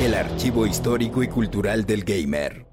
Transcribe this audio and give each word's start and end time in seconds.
El 0.00 0.14
archivo 0.14 0.66
histórico 0.66 1.22
y 1.22 1.28
cultural 1.28 1.86
del 1.86 2.02
gamer. 2.02 2.66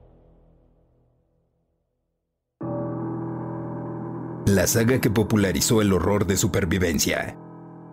La 4.47 4.65
saga 4.65 4.99
que 4.99 5.11
popularizó 5.11 5.83
el 5.83 5.93
horror 5.93 6.25
de 6.25 6.35
supervivencia, 6.37 7.37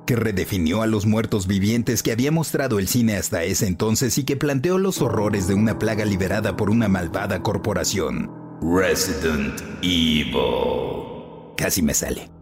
que 0.06 0.16
redefinió 0.16 0.80
a 0.80 0.86
los 0.86 1.04
muertos 1.04 1.46
vivientes 1.46 2.02
que 2.02 2.12
había 2.12 2.32
mostrado 2.32 2.78
el 2.78 2.88
cine 2.88 3.16
hasta 3.16 3.44
ese 3.44 3.66
entonces 3.66 4.16
y 4.16 4.24
que 4.24 4.36
planteó 4.36 4.78
los 4.78 5.02
horrores 5.02 5.46
de 5.46 5.54
una 5.54 5.78
plaga 5.78 6.06
liberada 6.06 6.56
por 6.56 6.70
una 6.70 6.88
malvada 6.88 7.42
corporación. 7.42 8.30
Resident 8.62 9.60
Evil. 9.82 11.54
Casi 11.56 11.82
me 11.82 11.92
sale. 11.92 12.39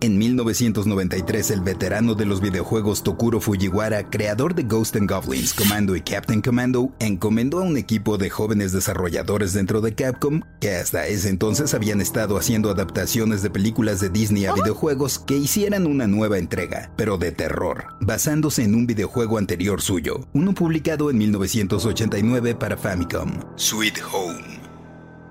En 0.00 0.16
1993, 0.16 1.50
el 1.50 1.60
veterano 1.60 2.14
de 2.14 2.24
los 2.24 2.40
videojuegos 2.40 3.02
Tokuro 3.02 3.40
Fujiwara, 3.40 4.08
creador 4.08 4.54
de 4.54 4.62
Ghost 4.62 4.94
and 4.94 5.10
Goblins, 5.10 5.52
Commando 5.52 5.96
y 5.96 6.02
Captain 6.02 6.40
Commando, 6.40 6.92
encomendó 7.00 7.58
a 7.58 7.62
un 7.62 7.76
equipo 7.76 8.16
de 8.16 8.30
jóvenes 8.30 8.70
desarrolladores 8.70 9.54
dentro 9.54 9.80
de 9.80 9.96
Capcom, 9.96 10.42
que 10.60 10.76
hasta 10.76 11.08
ese 11.08 11.30
entonces 11.30 11.74
habían 11.74 12.00
estado 12.00 12.38
haciendo 12.38 12.70
adaptaciones 12.70 13.42
de 13.42 13.50
películas 13.50 13.98
de 13.98 14.08
Disney 14.08 14.46
a 14.46 14.52
videojuegos, 14.52 15.18
que 15.18 15.36
hicieran 15.36 15.84
una 15.84 16.06
nueva 16.06 16.38
entrega, 16.38 16.92
pero 16.96 17.18
de 17.18 17.32
terror, 17.32 17.86
basándose 18.00 18.62
en 18.62 18.76
un 18.76 18.86
videojuego 18.86 19.36
anterior 19.36 19.82
suyo, 19.82 20.28
uno 20.32 20.54
publicado 20.54 21.10
en 21.10 21.18
1989 21.18 22.54
para 22.54 22.76
Famicom, 22.76 23.32
Sweet 23.56 23.98
Home. 24.12 24.57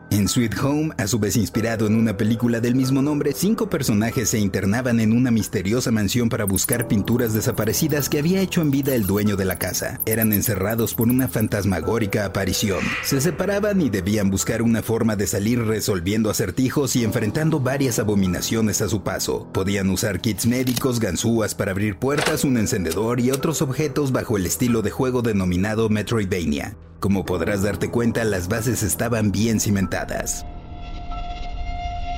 En 0.09 0.29
Sweet 0.29 0.57
Home, 0.63 0.93
a 0.97 1.05
su 1.05 1.19
vez 1.19 1.35
inspirado 1.35 1.85
en 1.85 1.93
una 1.93 2.15
película 2.15 2.61
del 2.61 2.75
mismo 2.75 3.01
nombre, 3.01 3.33
cinco 3.33 3.69
personajes 3.69 4.29
se 4.29 4.39
internaban 4.39 5.01
en 5.01 5.11
una 5.11 5.31
misteriosa 5.31 5.91
mansión 5.91 6.29
para 6.29 6.45
buscar 6.45 6.87
pinturas 6.87 7.33
desaparecidas 7.33 8.07
que 8.07 8.19
había 8.19 8.39
hecho 8.39 8.61
en 8.61 8.71
vida 8.71 8.95
el 8.95 9.05
dueño 9.05 9.35
de 9.35 9.43
la 9.43 9.59
casa. 9.59 9.99
Eran 10.05 10.31
encerrados 10.31 10.93
por 10.93 11.09
una 11.09 11.27
fantasmagórica 11.27 12.23
aparición. 12.23 12.79
Se 13.03 13.19
separaban 13.19 13.81
y 13.81 13.89
debían 13.89 14.31
buscar 14.31 14.61
una 14.61 14.81
forma 14.81 15.17
de 15.17 15.27
salir 15.27 15.61
resolviendo 15.65 16.29
acertijos 16.29 16.95
y 16.95 17.03
enfrentando 17.03 17.59
varias 17.59 17.99
abominaciones 17.99 18.81
a 18.81 18.87
su 18.87 19.03
paso. 19.03 19.49
Podían 19.51 19.89
usar 19.89 20.21
kits 20.21 20.45
médicos, 20.45 21.01
ganzúas 21.01 21.53
para 21.53 21.71
abrir 21.71 21.97
puertas, 21.97 22.45
un 22.45 22.57
encendedor 22.57 23.19
y 23.19 23.31
otros 23.31 23.61
objetos 23.61 24.13
bajo 24.13 24.37
el 24.37 24.45
estilo 24.45 24.81
de 24.81 24.91
juego 24.91 25.21
denominado 25.21 25.89
Metroidvania. 25.89 26.77
Como 26.99 27.25
podrás 27.25 27.61
darte 27.63 27.89
cuenta, 27.89 28.23
las 28.23 28.47
bases 28.47 28.83
estaban 28.83 29.31
bien 29.31 29.59
cimentadas. 29.59 30.45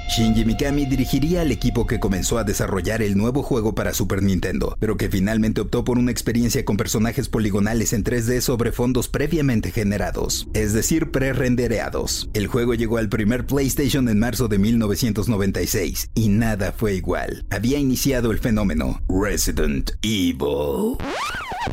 Shinji 0.09 0.44
Mikami 0.44 0.88
dirigiría 0.88 1.41
al 1.41 1.52
equipo 1.52 1.86
que 1.86 1.99
comenzó 1.99 2.39
a 2.39 2.44
desarrollar 2.44 3.03
el 3.03 3.16
nuevo 3.16 3.44
juego 3.44 3.75
para 3.75 3.94
Super 3.94 4.23
Nintendo, 4.23 4.75
pero 4.80 4.97
que 4.97 5.08
finalmente 5.08 5.61
optó 5.61 5.83
por 5.83 5.99
una 5.99 6.09
experiencia 6.09 6.66
con 6.66 6.77
personajes 6.77 7.30
poligonales 7.30 7.94
en 7.94 8.03
3D 8.03 8.41
sobre 8.41 8.71
fondos 8.71 9.08
previamente 9.08 9.71
generados, 9.71 10.47
es 10.55 10.73
decir, 10.73 11.11
pre-rendereados. 11.11 12.27
El 12.33 12.47
juego 12.47 12.73
llegó 12.73 12.97
al 12.97 13.09
primer 13.09 13.45
PlayStation 13.45 14.09
en 14.09 14.17
marzo 14.17 14.47
de 14.47 14.58
1996 14.58 16.09
y 16.16 16.30
nada 16.30 16.71
fue 16.71 16.95
igual. 16.95 17.45
Había 17.52 17.77
iniciado 17.77 18.31
el 18.31 18.39
fenómeno 18.39 19.03
Resident 19.08 19.91
Evil. 20.02 20.97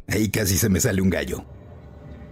Ahí 0.09 0.29
casi 0.29 0.59
se 0.59 0.69
me 0.69 0.81
sale 0.81 1.01
un 1.01 1.09
gallo. 1.09 1.56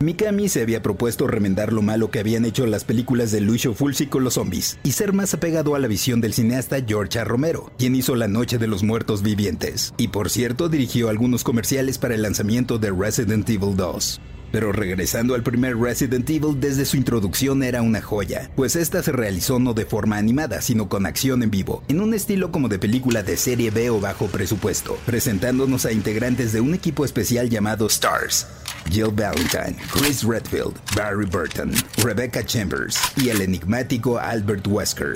Mikami 0.05 0.51
se 0.51 0.61
había 0.61 0.83
propuesto 0.83 1.27
remendar 1.27 1.73
lo 1.73 1.81
malo 1.81 2.11
que 2.11 2.19
habían 2.19 2.45
hecho 2.45 2.67
las 2.67 2.85
películas 2.85 3.33
de 3.33 3.41
Lucio 3.41 3.73
Fulci 3.73 4.07
con 4.07 4.23
los 4.23 4.35
zombies 4.35 4.79
y 4.83 4.93
ser 4.93 5.15
más 5.15 5.33
apegado 5.33 5.75
a 5.75 5.79
la 5.79 5.89
visión 5.89 6.21
del 6.21 6.35
cineasta 6.35 6.77
George 6.87 7.19
A. 7.19 7.25
Romero, 7.25 7.73
quien 7.79 7.97
hizo 7.97 8.15
La 8.15 8.29
Noche 8.29 8.59
de 8.59 8.67
los 8.67 8.83
Muertos 8.83 9.23
Vivientes. 9.23 9.95
Y 9.97 10.09
por 10.09 10.29
cierto, 10.29 10.69
dirigió 10.69 11.09
algunos 11.09 11.43
comerciales 11.43 11.97
para 11.97 12.15
el 12.15 12.21
lanzamiento 12.21 12.79
de 12.79 12.91
Resident 12.91 13.49
Evil 13.49 13.77
2. 13.77 14.21
Pero 14.53 14.73
regresando 14.73 15.35
al 15.35 15.43
primer 15.43 15.79
Resident 15.79 16.29
Evil, 16.29 16.61
desde 16.61 16.85
su 16.85 16.99
introducción 16.99 17.63
era 17.63 17.81
una 17.81 18.03
joya, 18.03 18.51
pues 18.55 18.77
esta 18.77 19.03
se 19.03 19.11
realizó 19.11 19.59
no 19.59 19.73
de 19.73 19.87
forma 19.87 20.19
animada, 20.19 20.61
sino 20.61 20.91
con 20.91 21.07
acción 21.07 21.43
en 21.43 21.51
vivo, 21.51 21.83
en 21.89 22.01
un 22.01 22.13
estilo 22.13 22.53
como 22.53 22.69
de 22.69 22.79
película 22.79 23.23
de 23.23 23.39
serie 23.39 23.71
B 23.71 23.89
o 23.89 24.01
bajo 24.01 24.27
presupuesto, 24.27 24.99
presentándonos 25.07 25.87
a 25.87 25.93
integrantes 25.93 26.53
de 26.53 26.61
un 26.61 26.75
equipo 26.75 27.07
especial 27.07 27.49
llamado 27.49 27.87
Stars. 27.87 28.47
Jill 28.91 29.11
Valentine, 29.11 29.77
Chris 29.91 30.25
Redfield, 30.25 30.79
Barry 30.95 31.27
Burton, 31.27 31.73
Rebecca 32.03 32.45
Chambers 32.45 32.99
y 33.17 33.29
el 33.31 33.41
enigmático 33.41 34.19
Albert 34.19 34.67
Wesker. 34.67 35.15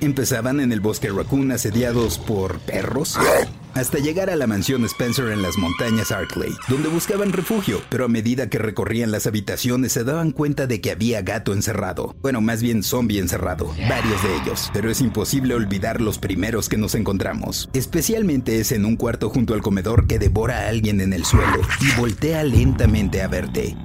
Empezaban 0.00 0.60
en 0.60 0.72
el 0.72 0.80
bosque 0.80 1.08
Raccoon 1.10 1.52
asediados 1.52 2.18
por 2.18 2.58
perros 2.60 3.16
hasta 3.74 3.98
llegar 3.98 4.30
a 4.30 4.36
la 4.36 4.46
mansión 4.46 4.84
Spencer 4.84 5.28
en 5.30 5.42
las 5.42 5.58
montañas 5.58 6.12
Arkley, 6.12 6.52
donde 6.68 6.88
buscaban 6.88 7.32
refugio, 7.32 7.80
pero 7.90 8.04
a 8.04 8.08
medida 8.08 8.48
que 8.48 8.58
recorrían 8.58 9.10
las 9.10 9.26
habitaciones 9.26 9.92
se 9.92 10.04
daban 10.04 10.30
cuenta 10.30 10.66
de 10.66 10.80
que 10.80 10.90
había 10.90 11.22
gato 11.22 11.52
encerrado, 11.52 12.14
bueno, 12.22 12.40
más 12.40 12.62
bien 12.62 12.82
zombie 12.82 13.18
encerrado, 13.18 13.66
varios 13.88 14.22
de 14.22 14.36
ellos, 14.36 14.70
pero 14.72 14.90
es 14.90 15.00
imposible 15.00 15.54
olvidar 15.54 16.00
los 16.00 16.18
primeros 16.18 16.68
que 16.68 16.78
nos 16.78 16.94
encontramos, 16.94 17.68
especialmente 17.72 18.60
ese 18.60 18.76
en 18.76 18.84
un 18.84 18.96
cuarto 18.96 19.30
junto 19.30 19.54
al 19.54 19.62
comedor 19.62 20.06
que 20.06 20.18
devora 20.18 20.60
a 20.60 20.68
alguien 20.68 21.00
en 21.00 21.12
el 21.12 21.24
suelo 21.24 21.60
y 21.80 21.98
voltea 21.98 22.44
lentamente 22.44 23.22
a 23.22 23.28
verte. 23.28 23.76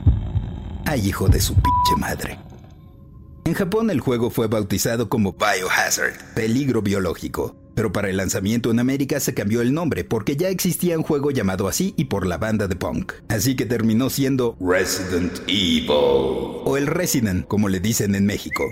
Ay, 0.86 1.08
hijo 1.08 1.28
de 1.28 1.40
su 1.40 1.54
pinche 1.54 1.96
madre. 1.98 2.40
En 3.46 3.54
Japón 3.54 3.90
el 3.90 4.00
juego 4.00 4.30
fue 4.30 4.48
bautizado 4.48 5.10
como 5.10 5.34
Biohazard, 5.34 6.14
peligro 6.36 6.82
biológico, 6.82 7.56
pero 7.80 7.94
para 7.94 8.10
el 8.10 8.18
lanzamiento 8.18 8.72
en 8.72 8.80
América 8.80 9.22
se 9.22 9.34
cambió 9.34 9.62
el 9.62 9.74
nombre 9.74 10.04
porque 10.04 10.36
ya 10.36 10.50
existía 10.50 10.98
un 10.98 11.04
juego 11.06 11.32
llamado 11.32 11.70
así 11.70 11.94
y 11.96 12.04
por 12.06 12.28
la 12.28 12.38
banda 12.38 12.68
de 12.68 12.76
punk. 12.76 13.14
Así 13.30 13.56
que 13.56 13.66
terminó 13.66 14.10
siendo 14.10 14.58
Resident 14.60 15.40
Evil 15.48 15.88
o 15.90 16.76
el 16.76 16.88
Resident, 16.88 17.48
como 17.48 17.70
le 17.70 17.80
dicen 17.80 18.16
en 18.16 18.26
México. 18.26 18.66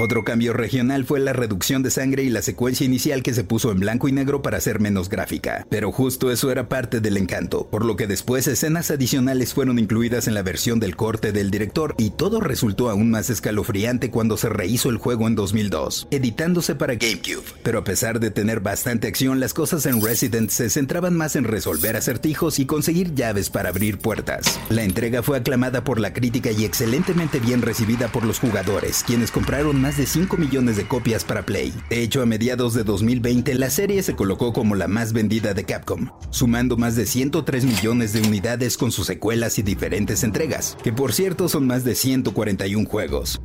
Otro 0.00 0.22
cambio 0.22 0.52
regional 0.52 1.04
fue 1.04 1.18
la 1.18 1.32
reducción 1.32 1.82
de 1.82 1.90
sangre 1.90 2.22
y 2.22 2.28
la 2.28 2.40
secuencia 2.40 2.86
inicial 2.86 3.24
que 3.24 3.34
se 3.34 3.42
puso 3.42 3.72
en 3.72 3.80
blanco 3.80 4.06
y 4.06 4.12
negro 4.12 4.42
para 4.42 4.60
ser 4.60 4.78
menos 4.78 5.08
gráfica, 5.08 5.66
pero 5.70 5.90
justo 5.90 6.30
eso 6.30 6.52
era 6.52 6.68
parte 6.68 7.00
del 7.00 7.16
encanto, 7.16 7.66
por 7.66 7.84
lo 7.84 7.96
que 7.96 8.06
después 8.06 8.46
escenas 8.46 8.92
adicionales 8.92 9.54
fueron 9.54 9.76
incluidas 9.80 10.28
en 10.28 10.34
la 10.34 10.44
versión 10.44 10.78
del 10.78 10.94
corte 10.94 11.32
del 11.32 11.50
director 11.50 11.96
y 11.98 12.10
todo 12.10 12.40
resultó 12.40 12.90
aún 12.90 13.10
más 13.10 13.28
escalofriante 13.28 14.08
cuando 14.12 14.36
se 14.36 14.48
rehizo 14.48 14.88
el 14.88 14.98
juego 14.98 15.26
en 15.26 15.34
2002, 15.34 16.06
editándose 16.12 16.76
para 16.76 16.94
GameCube. 16.94 17.42
Pero 17.64 17.80
a 17.80 17.84
pesar 17.84 18.20
de 18.20 18.30
tener 18.30 18.60
bastante 18.60 19.08
acción, 19.08 19.40
las 19.40 19.52
cosas 19.52 19.84
en 19.84 20.00
Resident 20.00 20.50
se 20.50 20.70
centraban 20.70 21.16
más 21.16 21.34
en 21.34 21.42
resolver 21.42 21.96
acertijos 21.96 22.60
y 22.60 22.66
conseguir 22.66 23.16
llaves 23.16 23.50
para 23.50 23.70
abrir 23.70 23.98
puertas. 23.98 24.60
La 24.68 24.84
entrega 24.84 25.24
fue 25.24 25.38
aclamada 25.38 25.82
por 25.82 25.98
la 25.98 26.12
crítica 26.12 26.52
y 26.52 26.64
excelentemente 26.64 27.40
bien 27.40 27.62
recibida 27.62 28.06
por 28.06 28.24
los 28.24 28.38
jugadores, 28.38 29.02
quienes 29.04 29.32
compraron 29.32 29.80
más 29.80 29.87
más 29.88 29.96
de 29.96 30.04
5 30.04 30.36
millones 30.36 30.76
de 30.76 30.86
copias 30.86 31.24
para 31.24 31.46
Play. 31.46 31.72
De 31.88 32.02
hecho, 32.02 32.20
a 32.20 32.26
mediados 32.26 32.74
de 32.74 32.84
2020, 32.84 33.54
la 33.54 33.70
serie 33.70 34.02
se 34.02 34.14
colocó 34.14 34.52
como 34.52 34.74
la 34.74 34.86
más 34.86 35.14
vendida 35.14 35.54
de 35.54 35.64
Capcom, 35.64 36.10
sumando 36.28 36.76
más 36.76 36.94
de 36.94 37.06
103 37.06 37.64
millones 37.64 38.12
de 38.12 38.20
unidades 38.20 38.76
con 38.76 38.92
sus 38.92 39.06
secuelas 39.06 39.58
y 39.58 39.62
diferentes 39.62 40.24
entregas, 40.24 40.76
que 40.82 40.92
por 40.92 41.14
cierto 41.14 41.48
son 41.48 41.66
más 41.66 41.84
de 41.84 41.94
141 41.94 42.86
juegos. 42.86 43.40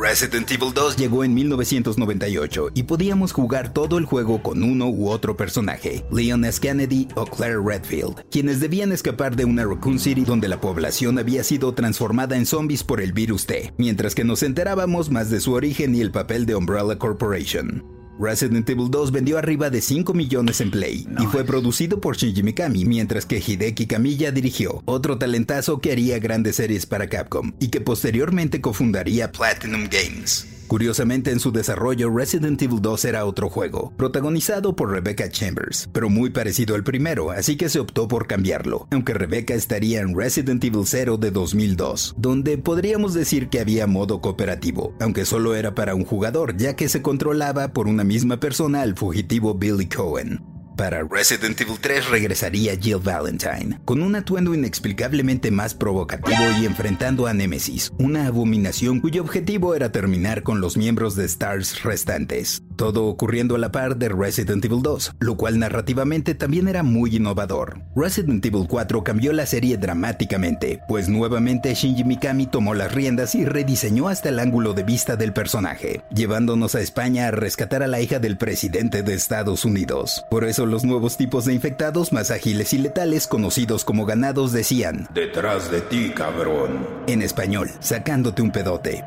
Resident 0.00 0.50
Evil 0.50 0.72
2 0.72 0.96
llegó 0.96 1.24
en 1.24 1.34
1998 1.34 2.70
y 2.74 2.84
podíamos 2.84 3.32
jugar 3.32 3.74
todo 3.74 3.98
el 3.98 4.06
juego 4.06 4.42
con 4.42 4.62
uno 4.62 4.88
u 4.88 5.10
otro 5.10 5.36
personaje, 5.36 6.06
Leon 6.10 6.46
S. 6.46 6.58
Kennedy 6.58 7.06
o 7.16 7.26
Claire 7.26 7.60
Redfield, 7.62 8.24
quienes 8.30 8.60
debían 8.60 8.92
escapar 8.92 9.36
de 9.36 9.44
una 9.44 9.66
Raccoon 9.66 9.98
City 9.98 10.24
donde 10.24 10.48
la 10.48 10.58
población 10.58 11.18
había 11.18 11.44
sido 11.44 11.74
transformada 11.74 12.36
en 12.38 12.46
zombies 12.46 12.82
por 12.82 13.02
el 13.02 13.12
virus 13.12 13.44
T, 13.44 13.74
mientras 13.76 14.14
que 14.14 14.24
nos 14.24 14.42
enterábamos 14.42 15.10
más 15.10 15.28
de 15.28 15.40
su 15.40 15.52
origen 15.52 15.94
y 15.94 16.00
el 16.00 16.12
papel 16.12 16.46
de 16.46 16.54
Umbrella 16.54 16.96
Corporation. 16.96 17.99
Resident 18.20 18.68
Evil 18.68 18.90
2 18.90 19.12
vendió 19.12 19.38
arriba 19.38 19.70
de 19.70 19.80
5 19.80 20.12
millones 20.12 20.60
en 20.60 20.70
Play 20.70 21.06
y 21.18 21.26
fue 21.26 21.44
producido 21.44 22.00
por 22.00 22.16
Shinji 22.16 22.42
Mikami, 22.42 22.84
mientras 22.84 23.24
que 23.24 23.38
Hideki 23.38 23.86
Kamiya 23.86 24.30
dirigió, 24.30 24.82
otro 24.84 25.16
talentazo 25.16 25.80
que 25.80 25.92
haría 25.92 26.18
grandes 26.18 26.56
series 26.56 26.84
para 26.84 27.08
Capcom 27.08 27.52
y 27.58 27.68
que 27.68 27.80
posteriormente 27.80 28.60
cofundaría 28.60 29.32
Platinum 29.32 29.88
Games. 29.90 30.59
Curiosamente, 30.70 31.32
en 31.32 31.40
su 31.40 31.50
desarrollo, 31.50 32.10
Resident 32.10 32.62
Evil 32.62 32.80
2 32.80 33.04
era 33.06 33.24
otro 33.24 33.50
juego, 33.50 33.92
protagonizado 33.96 34.76
por 34.76 34.92
Rebecca 34.92 35.28
Chambers, 35.28 35.88
pero 35.92 36.08
muy 36.08 36.30
parecido 36.30 36.76
al 36.76 36.84
primero, 36.84 37.32
así 37.32 37.56
que 37.56 37.68
se 37.68 37.80
optó 37.80 38.06
por 38.06 38.28
cambiarlo, 38.28 38.86
aunque 38.92 39.12
Rebecca 39.12 39.54
estaría 39.54 40.00
en 40.00 40.16
Resident 40.16 40.62
Evil 40.62 40.84
0 40.84 41.16
de 41.16 41.32
2002, 41.32 42.14
donde 42.16 42.56
podríamos 42.56 43.14
decir 43.14 43.48
que 43.48 43.58
había 43.58 43.88
modo 43.88 44.20
cooperativo, 44.20 44.94
aunque 45.00 45.24
solo 45.24 45.56
era 45.56 45.74
para 45.74 45.96
un 45.96 46.04
jugador, 46.04 46.56
ya 46.56 46.76
que 46.76 46.88
se 46.88 47.02
controlaba 47.02 47.72
por 47.72 47.88
una 47.88 48.04
misma 48.04 48.38
persona 48.38 48.82
al 48.82 48.94
fugitivo 48.94 49.54
Billy 49.54 49.88
Cohen. 49.88 50.49
Para 50.80 51.02
Resident 51.04 51.60
Evil 51.60 51.78
3 51.78 52.08
regresaría 52.08 52.74
Jill 52.74 53.00
Valentine, 53.04 53.78
con 53.84 54.00
un 54.00 54.14
atuendo 54.14 54.54
inexplicablemente 54.54 55.50
más 55.50 55.74
provocativo 55.74 56.38
y 56.58 56.64
enfrentando 56.64 57.26
a 57.26 57.34
Nemesis, 57.34 57.92
una 57.98 58.26
abominación 58.26 59.00
cuyo 59.00 59.20
objetivo 59.20 59.74
era 59.74 59.92
terminar 59.92 60.42
con 60.42 60.62
los 60.62 60.78
miembros 60.78 61.16
de 61.16 61.26
Stars 61.26 61.82
restantes. 61.82 62.62
Todo 62.80 63.04
ocurriendo 63.04 63.56
a 63.56 63.58
la 63.58 63.70
par 63.70 63.98
de 63.98 64.08
Resident 64.08 64.64
Evil 64.64 64.80
2, 64.80 65.16
lo 65.18 65.36
cual 65.36 65.58
narrativamente 65.58 66.34
también 66.34 66.66
era 66.66 66.82
muy 66.82 67.14
innovador. 67.14 67.82
Resident 67.94 68.42
Evil 68.46 68.66
4 68.66 69.04
cambió 69.04 69.34
la 69.34 69.44
serie 69.44 69.76
dramáticamente, 69.76 70.80
pues 70.88 71.10
nuevamente 71.10 71.74
Shinji 71.74 72.04
Mikami 72.04 72.46
tomó 72.46 72.72
las 72.72 72.94
riendas 72.94 73.34
y 73.34 73.44
rediseñó 73.44 74.08
hasta 74.08 74.30
el 74.30 74.38
ángulo 74.38 74.72
de 74.72 74.84
vista 74.84 75.16
del 75.16 75.34
personaje, 75.34 76.00
llevándonos 76.14 76.74
a 76.74 76.80
España 76.80 77.28
a 77.28 77.32
rescatar 77.32 77.82
a 77.82 77.86
la 77.86 78.00
hija 78.00 78.18
del 78.18 78.38
presidente 78.38 79.02
de 79.02 79.12
Estados 79.12 79.66
Unidos. 79.66 80.24
Por 80.30 80.44
eso 80.44 80.64
los 80.64 80.82
nuevos 80.82 81.18
tipos 81.18 81.44
de 81.44 81.52
infectados 81.52 82.14
más 82.14 82.30
ágiles 82.30 82.72
y 82.72 82.78
letales, 82.78 83.26
conocidos 83.26 83.84
como 83.84 84.06
ganados, 84.06 84.52
decían, 84.52 85.06
Detrás 85.12 85.70
de 85.70 85.82
ti, 85.82 86.12
cabrón. 86.16 86.86
En 87.06 87.20
español, 87.20 87.68
sacándote 87.80 88.40
un 88.40 88.50
pedote. 88.52 89.04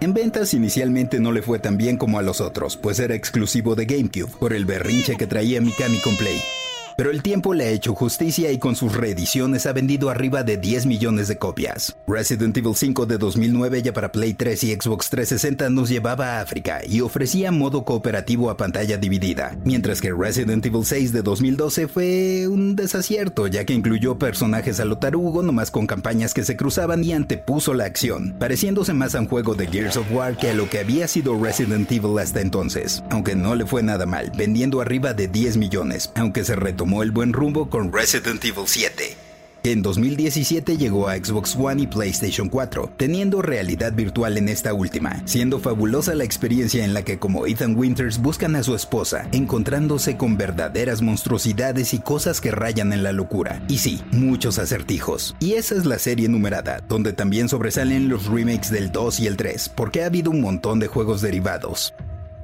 En 0.00 0.12
ventas 0.12 0.52
inicialmente 0.52 1.20
no 1.20 1.32
le 1.32 1.40
fue 1.40 1.58
tan 1.58 1.78
bien 1.78 1.96
como 1.96 2.18
a 2.18 2.22
los 2.22 2.42
otros, 2.42 2.76
pues 2.76 2.98
era 2.98 3.14
exclusivo 3.14 3.74
de 3.74 3.86
GameCube, 3.86 4.30
por 4.38 4.52
el 4.52 4.66
berrinche 4.66 5.16
que 5.16 5.26
traía 5.26 5.60
Mikami 5.60 5.98
con. 6.00 6.65
Pero 6.96 7.10
el 7.10 7.22
tiempo 7.22 7.52
le 7.52 7.64
ha 7.64 7.68
hecho 7.68 7.94
justicia 7.94 8.50
y 8.52 8.58
con 8.58 8.74
sus 8.74 8.94
reediciones 8.94 9.66
ha 9.66 9.74
vendido 9.74 10.08
arriba 10.08 10.42
de 10.44 10.56
10 10.56 10.86
millones 10.86 11.28
de 11.28 11.36
copias. 11.36 11.94
Resident 12.06 12.56
Evil 12.56 12.74
5 12.74 13.04
de 13.04 13.18
2009 13.18 13.82
ya 13.82 13.92
para 13.92 14.12
Play 14.12 14.32
3 14.32 14.64
y 14.64 14.74
Xbox 14.74 15.10
360 15.10 15.68
nos 15.68 15.90
llevaba 15.90 16.38
a 16.38 16.40
África 16.40 16.80
y 16.88 17.02
ofrecía 17.02 17.52
modo 17.52 17.84
cooperativo 17.84 18.48
a 18.48 18.56
pantalla 18.56 18.96
dividida, 18.96 19.58
mientras 19.62 20.00
que 20.00 20.10
Resident 20.10 20.64
Evil 20.64 20.86
6 20.86 21.12
de 21.12 21.20
2012 21.20 21.86
fue 21.86 22.48
un 22.48 22.76
desacierto 22.76 23.46
ya 23.46 23.66
que 23.66 23.74
incluyó 23.74 24.18
personajes 24.18 24.80
a 24.80 24.86
lo 24.86 24.96
tarugo 24.96 25.42
nomás 25.42 25.70
con 25.70 25.86
campañas 25.86 26.32
que 26.32 26.44
se 26.44 26.56
cruzaban 26.56 27.04
y 27.04 27.12
antepuso 27.12 27.74
la 27.74 27.84
acción, 27.84 28.34
pareciéndose 28.38 28.94
más 28.94 29.14
a 29.14 29.20
un 29.20 29.28
juego 29.28 29.54
de 29.54 29.66
Gears 29.66 29.98
of 29.98 30.10
War 30.12 30.38
que 30.38 30.48
a 30.48 30.54
lo 30.54 30.70
que 30.70 30.78
había 30.78 31.08
sido 31.08 31.38
Resident 31.38 31.92
Evil 31.92 32.18
hasta 32.18 32.40
entonces, 32.40 33.04
aunque 33.10 33.34
no 33.34 33.54
le 33.54 33.66
fue 33.66 33.82
nada 33.82 34.06
mal, 34.06 34.32
vendiendo 34.34 34.80
arriba 34.80 35.12
de 35.12 35.28
10 35.28 35.58
millones, 35.58 36.10
aunque 36.14 36.42
se 36.42 36.56
retomó 36.56 36.85
el 37.02 37.10
buen 37.10 37.32
rumbo 37.32 37.68
con 37.68 37.92
Resident 37.92 38.44
Evil 38.44 38.64
7. 38.66 39.16
En 39.64 39.82
2017 39.82 40.76
llegó 40.76 41.08
a 41.08 41.16
Xbox 41.16 41.56
One 41.56 41.82
y 41.82 41.86
PlayStation 41.88 42.48
4, 42.48 42.92
teniendo 42.96 43.42
realidad 43.42 43.92
virtual 43.92 44.38
en 44.38 44.48
esta 44.48 44.72
última, 44.72 45.22
siendo 45.24 45.58
fabulosa 45.58 46.14
la 46.14 46.22
experiencia 46.22 46.84
en 46.84 46.94
la 46.94 47.02
que 47.02 47.18
como 47.18 47.46
Ethan 47.46 47.76
Winters 47.76 48.18
buscan 48.22 48.54
a 48.54 48.62
su 48.62 48.76
esposa, 48.76 49.26
encontrándose 49.32 50.16
con 50.16 50.36
verdaderas 50.36 51.02
monstruosidades 51.02 51.94
y 51.94 51.98
cosas 51.98 52.40
que 52.40 52.52
rayan 52.52 52.92
en 52.92 53.02
la 53.02 53.10
locura. 53.10 53.60
Y 53.68 53.78
sí, 53.78 54.00
muchos 54.12 54.60
acertijos. 54.60 55.34
Y 55.40 55.54
esa 55.54 55.74
es 55.74 55.84
la 55.84 55.98
serie 55.98 56.28
numerada, 56.28 56.84
donde 56.88 57.12
también 57.12 57.48
sobresalen 57.48 58.08
los 58.08 58.26
remakes 58.26 58.70
del 58.70 58.92
2 58.92 59.18
y 59.18 59.26
el 59.26 59.36
3, 59.36 59.70
porque 59.70 60.04
ha 60.04 60.06
habido 60.06 60.30
un 60.30 60.40
montón 60.40 60.78
de 60.78 60.86
juegos 60.86 61.22
derivados. 61.22 61.92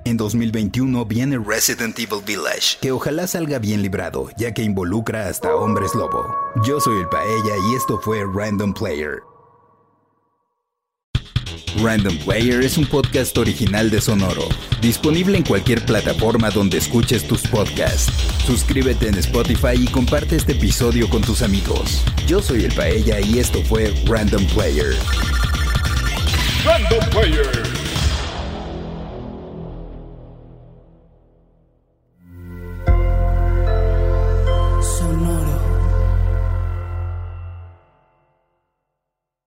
En 0.05 0.17
2021 0.17 1.05
viene 1.07 1.39
Resident 1.39 1.97
Evil 1.97 2.23
Village, 2.27 2.77
que 2.81 2.91
ojalá 2.91 3.29
salga 3.29 3.61
bien 3.61 3.83
librado, 3.83 4.31
ya 4.37 4.53
que 4.53 4.63
involucra 4.63 5.29
hasta 5.29 5.55
hombres 5.55 5.95
lobo. 5.95 6.27
Yo 6.67 6.81
soy 6.81 7.03
el 7.03 7.09
Paella 7.09 7.55
y 7.71 7.77
esto 7.77 8.01
fue 8.01 8.25
Random 8.35 8.75
Player. 8.75 9.23
Random 11.81 12.19
Player 12.19 12.63
es 12.63 12.77
un 12.79 12.87
podcast 12.87 13.39
original 13.39 13.91
de 13.91 14.01
Sonoro, 14.01 14.49
disponible 14.81 15.39
en 15.39 15.45
cualquier 15.45 15.87
plataforma 15.87 16.51
donde 16.51 16.79
escuches 16.79 17.27
tus 17.29 17.43
podcasts. 17.47 18.13
Suscríbete 18.45 19.09
en 19.09 19.15
Spotify 19.19 19.77
y 19.77 19.87
comparte 19.87 20.35
este 20.35 20.53
episodio 20.53 21.09
con 21.09 21.23
tus 21.23 21.43
amigos. 21.43 22.03
Yo 22.27 22.43
soy 22.43 22.65
el 22.65 22.75
Paella 22.75 23.21
y 23.21 23.39
esto 23.39 23.63
fue 23.63 23.95
Random 24.07 24.45
Player. 24.47 24.95
Random 26.65 27.11
Player. 27.11 27.72